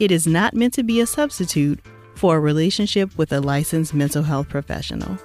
[0.00, 1.78] it is not meant to be a substitute
[2.14, 5.18] for a relationship with a licensed mental health professional.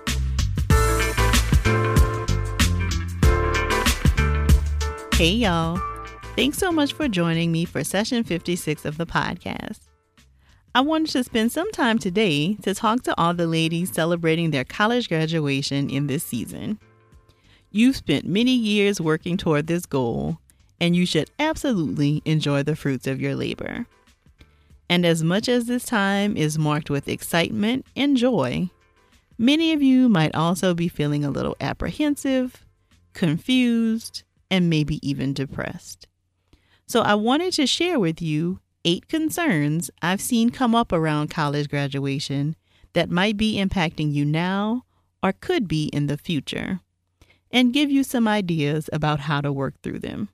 [5.13, 5.81] Hey, y'all.
[6.35, 9.79] Thanks so much for joining me for session 56 of the podcast.
[10.75, 14.65] I wanted to spend some time today to talk to all the ladies celebrating their
[14.65, 16.79] college graduation in this season.
[17.71, 20.37] You've spent many years working toward this goal,
[20.81, 23.85] and you should absolutely enjoy the fruits of your labor.
[24.89, 28.69] And as much as this time is marked with excitement and joy,
[29.37, 32.65] many of you might also be feeling a little apprehensive,
[33.13, 36.07] confused, and maybe even depressed.
[36.87, 41.67] So I wanted to share with you eight concerns I've seen come up around college
[41.69, 42.55] graduation
[42.93, 44.85] that might be impacting you now
[45.23, 46.81] or could be in the future,
[47.49, 50.29] and give you some ideas about how to work through them.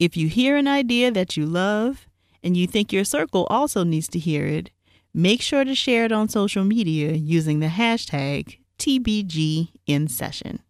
[0.00, 2.05] If you hear an idea that you love
[2.46, 4.70] and you think your circle also needs to hear it,
[5.12, 10.60] make sure to share it on social media using the hashtag TBGInSession.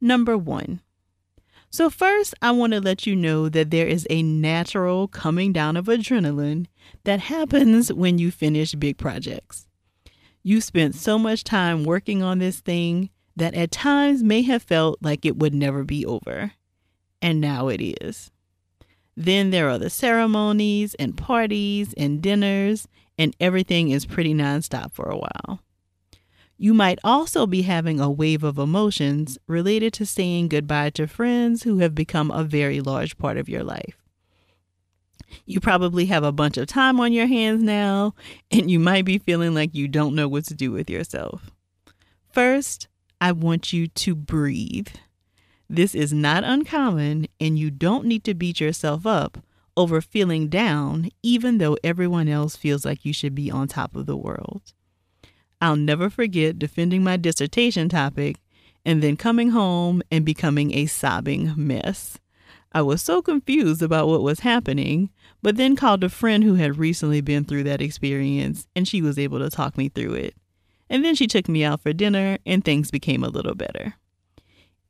[0.00, 0.80] Number one.
[1.70, 5.76] So, first, I want to let you know that there is a natural coming down
[5.76, 6.66] of adrenaline
[7.04, 9.68] that happens when you finish big projects.
[10.42, 14.98] You spent so much time working on this thing that at times may have felt
[15.02, 16.54] like it would never be over.
[17.22, 18.32] And now it is.
[19.20, 22.86] Then there are the ceremonies and parties and dinners,
[23.18, 25.58] and everything is pretty nonstop for a while.
[26.56, 31.64] You might also be having a wave of emotions related to saying goodbye to friends
[31.64, 33.98] who have become a very large part of your life.
[35.46, 38.14] You probably have a bunch of time on your hands now,
[38.52, 41.50] and you might be feeling like you don't know what to do with yourself.
[42.30, 42.86] First,
[43.20, 44.86] I want you to breathe.
[45.70, 49.38] This is not uncommon, and you don't need to beat yourself up
[49.76, 54.06] over feeling down, even though everyone else feels like you should be on top of
[54.06, 54.72] the world.
[55.60, 58.36] I'll never forget defending my dissertation topic
[58.84, 62.18] and then coming home and becoming a sobbing mess.
[62.72, 65.10] I was so confused about what was happening,
[65.42, 69.18] but then called a friend who had recently been through that experience, and she was
[69.18, 70.34] able to talk me through it.
[70.90, 73.94] And then she took me out for dinner, and things became a little better.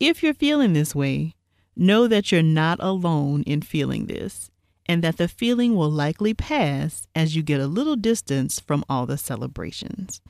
[0.01, 1.35] If you're feeling this way,
[1.77, 4.51] know that you're not alone in feeling this
[4.87, 9.07] and that the feeling will likely pass as you get a little distance from all
[9.07, 10.21] the celebrations.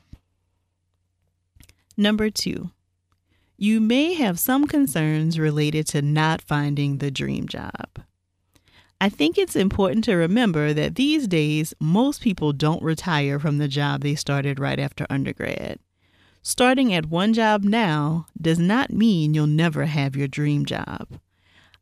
[1.95, 2.71] Number two,
[3.57, 8.03] you may have some concerns related to not finding the dream job.
[9.01, 13.67] I think it's important to remember that these days, most people don't retire from the
[13.67, 15.79] job they started right after undergrad.
[16.41, 21.07] Starting at one job now does not mean you'll never have your dream job.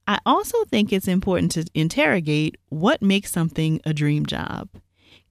[0.07, 4.69] I also think it's important to interrogate what makes something a dream job.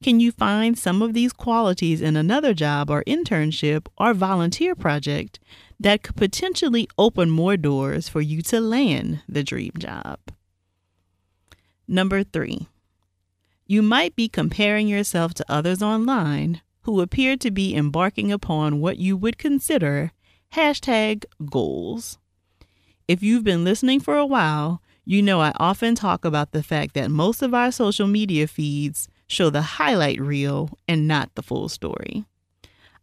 [0.02, 5.40] Can you find some of these qualities in another job or internship or volunteer project
[5.80, 10.18] that could potentially open more doors for you to land the dream job?
[11.88, 12.68] Number three,
[13.66, 18.96] you might be comparing yourself to others online who appear to be embarking upon what
[18.96, 20.12] you would consider
[20.54, 22.16] hashtag goals.
[23.08, 26.94] If you've been listening for a while, you know I often talk about the fact
[26.94, 31.68] that most of our social media feeds show the highlight reel and not the full
[31.68, 32.24] story.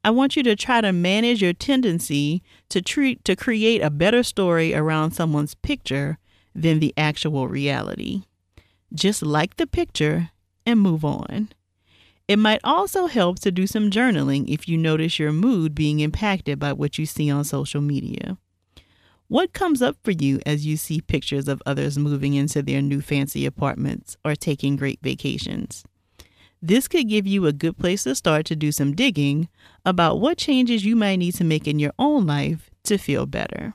[0.02, 4.24] I want you to try to manage your tendency to treat to create a better
[4.24, 6.20] story around someone's picture
[6.56, 8.24] than the actual reality.
[8.94, 10.30] Just like the picture
[10.66, 11.50] and move on.
[12.28, 16.58] It might also help to do some journaling if you notice your mood being impacted
[16.58, 18.38] by what you see on social media.
[19.28, 23.02] What comes up for you as you see pictures of others moving into their new
[23.02, 25.84] fancy apartments or taking great vacations?
[26.62, 29.50] This could give you a good place to start to do some digging
[29.86, 33.74] about what changes you might need to make in your own life to feel better.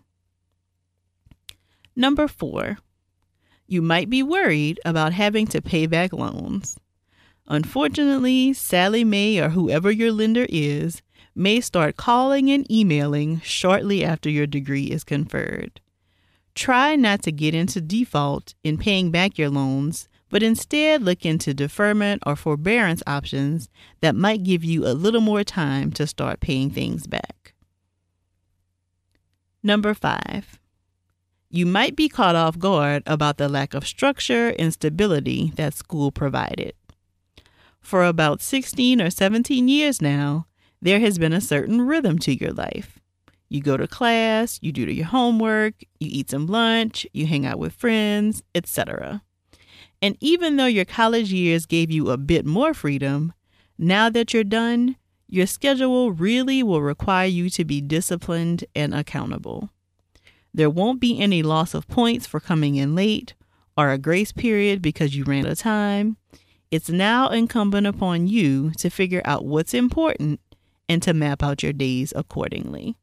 [1.95, 2.79] Number four,
[3.67, 6.79] you might be worried about having to pay back loans.
[7.49, 11.03] Unfortunately, Sallie Mae or whoever your lender is
[11.35, 15.81] may start calling and emailing shortly after your degree is conferred.
[16.55, 21.55] Try not to get into default in paying back your loans but instead look into
[21.55, 23.69] deferment or forbearance options
[24.01, 27.55] that might give you a little more time to start paying things back.
[29.63, 30.61] Number five,
[31.51, 36.13] you might be caught off guard about the lack of structure and stability that school
[36.13, 36.75] provided.
[37.89, 40.47] For about 16 or 17 years now,
[40.83, 42.99] there has been a certain rhythm to your life.
[43.49, 47.59] You go to class, you do your homework, you eat some lunch, you hang out
[47.59, 49.23] with friends, etc.
[50.03, 53.33] And even though your college years gave you a bit more freedom,
[53.79, 54.97] now that you're done,
[55.27, 59.71] your schedule really will require you to be disciplined and accountable.
[60.53, 63.33] There won't be any loss of points for coming in late
[63.79, 66.19] or a grace period because you ran out of time.
[66.71, 70.41] It's now incumbent upon you to figure out what's important
[70.89, 72.97] and to map out your days accordingly.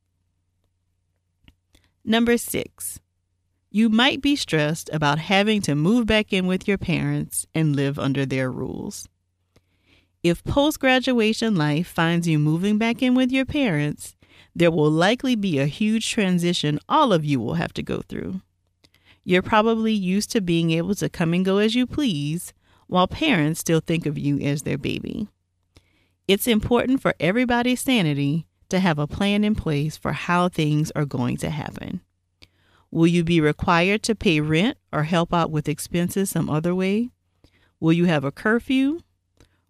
[2.04, 3.00] Number six,
[3.72, 7.98] you might be stressed about having to move back in with your parents and live
[7.98, 9.08] under their rules.
[10.22, 14.16] If post graduation life finds you moving back in with your parents,
[14.56, 18.42] there will likely be a huge transition all of you will have to go through.
[19.24, 22.54] You're probably used to being able to come and go as you please,
[22.88, 25.28] while parents still think of you as their baby.
[26.28, 31.06] It's important for everybody's sanity to have a plan in place for how things are
[31.06, 32.02] going to happen.
[32.92, 37.10] Will you be required to pay rent or help out with expenses some other way?
[37.80, 39.00] Will you have a curfew?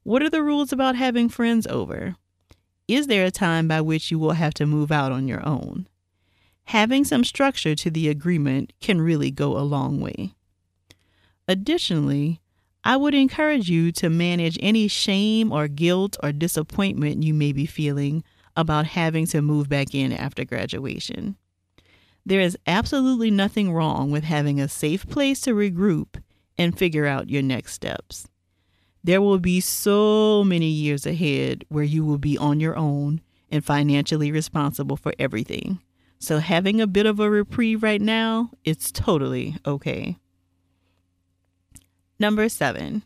[0.03, 2.15] What are the rules about having friends over?
[2.88, 5.88] Is there a time by which you will have to move out on your own?
[6.65, 10.33] Having some structure to the agreement can really go a long way.
[11.47, 12.41] Additionally,
[12.87, 17.65] I would encourage you to manage any shame or guilt or disappointment you may be
[17.65, 18.23] feeling
[18.55, 21.35] about having to move back in after graduation.
[22.27, 26.21] There is absolutely nothing wrong with having a safe place to regroup
[26.59, 28.27] and figure out your next steps.
[29.03, 33.65] There will be so many years ahead where you will be on your own and
[33.65, 35.79] financially responsible for everything.
[36.19, 40.17] So having a bit of a reprieve right now, it's totally okay.
[42.17, 43.03] Number 7.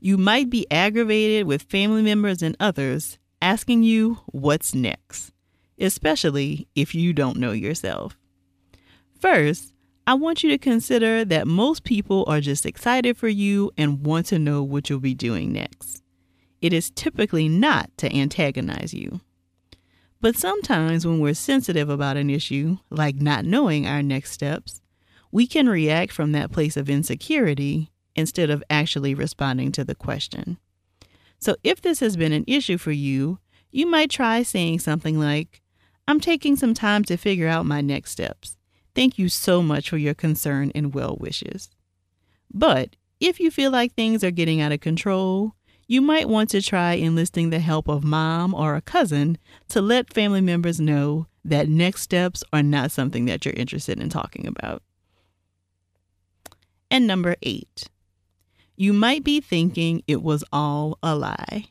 [0.00, 5.32] You might be aggravated with family members and others asking you what's next,
[5.78, 8.16] especially if you don't know yourself.
[9.20, 9.72] First,
[10.04, 14.26] I want you to consider that most people are just excited for you and want
[14.26, 16.02] to know what you'll be doing next.
[16.60, 19.20] It is typically not to antagonize you.
[20.20, 24.80] But sometimes when we're sensitive about an issue, like not knowing our next steps,
[25.30, 30.58] we can react from that place of insecurity instead of actually responding to the question.
[31.38, 33.38] So if this has been an issue for you,
[33.70, 35.62] you might try saying something like,
[36.08, 38.56] I'm taking some time to figure out my next steps.
[38.94, 41.70] Thank you so much for your concern and well wishes.
[42.52, 45.54] But if you feel like things are getting out of control,
[45.86, 49.38] you might want to try enlisting the help of mom or a cousin
[49.68, 54.08] to let family members know that next steps are not something that you're interested in
[54.08, 54.82] talking about.
[56.90, 57.87] And number eight,
[58.78, 61.64] you might be thinking it was all a lie.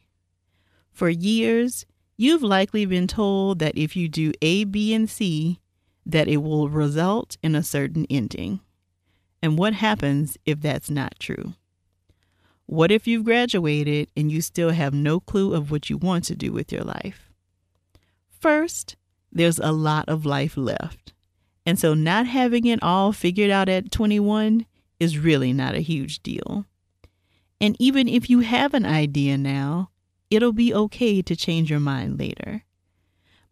[0.92, 1.86] For years,
[2.18, 5.62] you've likely been told that if you do A, B, and C,
[6.06, 8.60] that it will result in a certain ending.
[9.42, 11.54] And what happens if that's not true?
[12.66, 16.36] What if you've graduated and you still have no clue of what you want to
[16.36, 17.32] do with your life?
[18.28, 18.98] First,
[19.32, 21.14] there's a lot of life left.
[21.66, 24.66] And so, not having it all figured out at 21
[25.00, 26.66] is really not a huge deal.
[27.60, 29.90] And even if you have an idea now,
[30.30, 32.64] it'll be okay to change your mind later.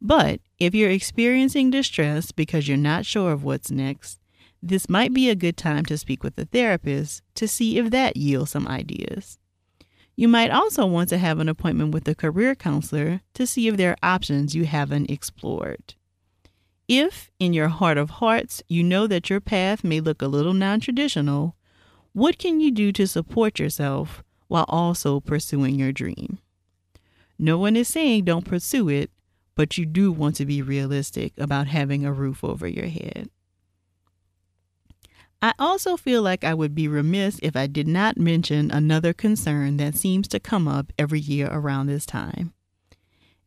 [0.01, 4.19] But if you're experiencing distress because you're not sure of what's next,
[4.61, 8.17] this might be a good time to speak with a therapist to see if that
[8.17, 9.39] yields some ideas.
[10.15, 13.77] You might also want to have an appointment with a career counselor to see if
[13.77, 15.95] there are options you haven't explored.
[16.87, 20.53] If, in your heart of hearts, you know that your path may look a little
[20.53, 21.54] non traditional,
[22.15, 26.39] what can you do to support yourself while also pursuing your dream?
[27.37, 29.11] No one is saying don't pursue it,
[29.53, 33.29] but you do want to be realistic about having a roof over your head.
[35.41, 39.75] I also feel like I would be remiss if I did not mention another concern
[39.75, 42.53] that seems to come up every year around this time.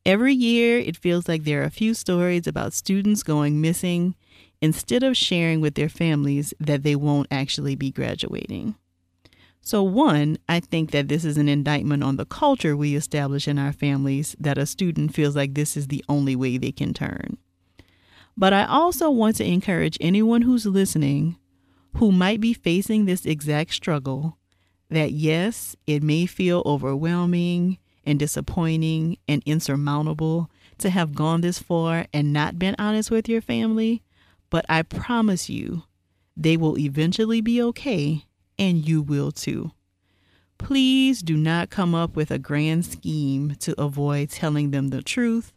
[0.05, 4.15] Every year, it feels like there are a few stories about students going missing
[4.61, 8.75] instead of sharing with their families that they won't actually be graduating.
[9.61, 13.59] So, one, I think that this is an indictment on the culture we establish in
[13.59, 17.37] our families that a student feels like this is the only way they can turn.
[18.37, 21.37] But I also want to encourage anyone who's listening
[21.97, 24.39] who might be facing this exact struggle
[24.91, 32.07] that yes, it may feel overwhelming and disappointing and insurmountable to have gone this far
[32.13, 34.03] and not been honest with your family,
[34.51, 35.83] but I promise you,
[36.37, 38.25] they will eventually be okay
[38.59, 39.73] and you will too.
[40.59, 45.53] Please do not come up with a grand scheme to avoid telling them the truth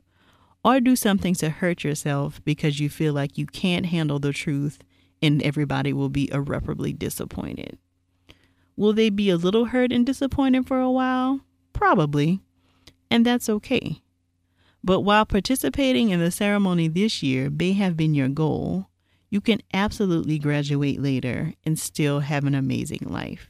[0.63, 4.79] or do something to hurt yourself because you feel like you can't handle the truth
[5.21, 7.77] and everybody will be irreparably disappointed.
[8.75, 11.41] Will they be a little hurt and disappointed for a while?
[11.73, 12.39] Probably.
[13.09, 14.00] And that's okay.
[14.83, 18.87] But while participating in the ceremony this year may have been your goal,
[19.29, 23.49] you can absolutely graduate later and still have an amazing life.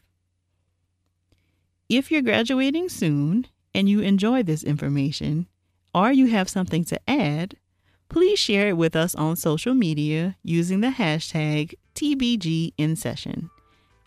[1.89, 5.47] If you're graduating soon and you enjoy this information,
[5.93, 7.55] or you have something to add,
[8.09, 13.49] please share it with us on social media using the hashtag TBGInSession.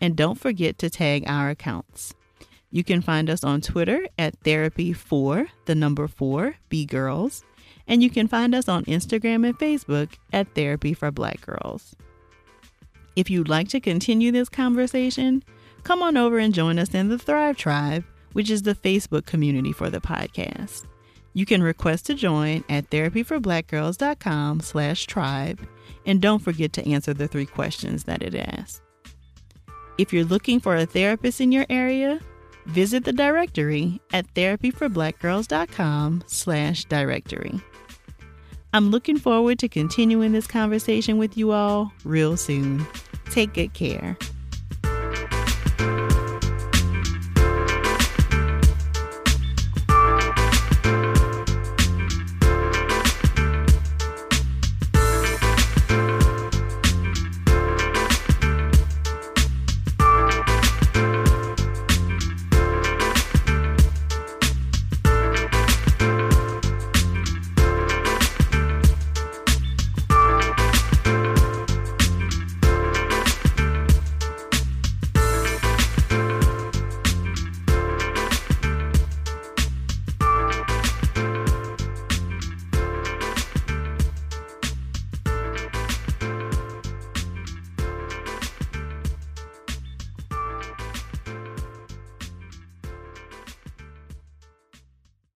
[0.01, 2.13] And don't forget to tag our accounts.
[2.75, 7.45] You can find us on Twitter at Therapy for the number four B Girls,
[7.87, 11.95] and you can find us on Instagram and Facebook at Therapy for Black Girls.
[13.15, 15.41] If you'd like to continue this conversation,
[15.83, 18.03] come on over and join us in the Thrive Tribe,
[18.33, 20.83] which is the Facebook community for the podcast.
[21.31, 25.65] You can request to join at therapyforblackgirls.com slash tribe,
[26.05, 28.81] and don't forget to answer the three questions that it asks.
[29.97, 32.19] If you're looking for a therapist in your area,
[32.65, 37.61] visit the directory at therapyforblackgirls.com slash directory.
[38.73, 42.85] I'm looking forward to continuing this conversation with you all real soon.
[43.31, 44.17] Take good care.